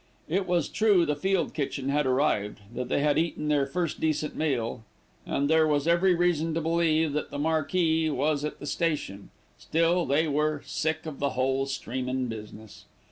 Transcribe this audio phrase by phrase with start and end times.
[0.27, 4.35] It was true the field kitchen had arrived, that they had eaten their first decent
[4.35, 4.81] meal,
[5.27, 9.29] and there was every reason to believe that the marquee was at the station;
[9.59, 12.85] still they were "sick of the whole streamin' business."